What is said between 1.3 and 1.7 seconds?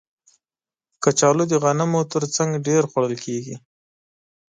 د